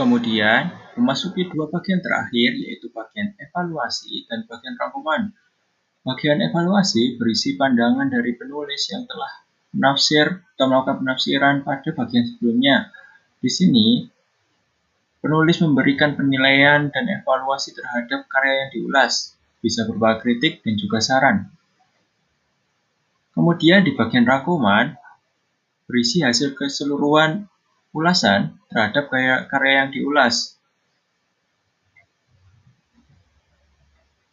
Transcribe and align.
Kemudian, 0.00 0.72
memasuki 0.96 1.44
dua 1.52 1.68
bagian 1.68 2.00
terakhir, 2.00 2.56
yaitu 2.56 2.88
bagian 2.88 3.36
evaluasi 3.36 4.24
dan 4.32 4.48
bagian 4.48 4.72
rangkuman. 4.80 5.28
Bagian 6.00 6.40
evaluasi 6.40 7.20
berisi 7.20 7.60
pandangan 7.60 8.08
dari 8.08 8.32
penulis 8.32 8.88
yang 8.88 9.04
telah 9.04 9.28
menafsir 9.76 10.40
atau 10.56 10.72
melakukan 10.72 11.04
penafsiran 11.04 11.54
pada 11.68 11.92
bagian 11.92 12.24
sebelumnya. 12.32 12.88
Di 13.44 13.52
sini, 13.52 14.08
penulis 15.20 15.60
memberikan 15.60 16.16
penilaian 16.16 16.88
dan 16.88 17.04
evaluasi 17.20 17.76
terhadap 17.76 18.24
karya 18.24 18.64
yang 18.64 18.70
diulas, 18.72 19.36
bisa 19.60 19.84
berupa 19.84 20.16
kritik 20.16 20.64
dan 20.64 20.80
juga 20.80 21.04
saran. 21.04 21.52
Kemudian 23.36 23.84
di 23.84 23.92
bagian 23.92 24.24
rangkuman, 24.24 24.96
berisi 25.84 26.24
hasil 26.24 26.56
keseluruhan 26.56 27.52
ulasan 27.90 28.58
terhadap 28.70 29.10
karya, 29.10 29.82
yang 29.82 29.90
diulas, 29.90 30.59